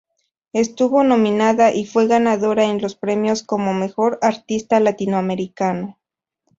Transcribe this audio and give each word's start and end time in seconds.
Estuvo 0.53 1.03
nominada 1.03 1.71
y 1.75 1.85
fue 1.85 2.07
ganadora 2.07 2.63
en 2.63 2.81
los 2.81 2.95
premios 2.95 3.43
como 3.43 3.75
Mejor 3.75 4.17
Artista 4.23 4.79
Latinoamericano. 4.79 5.99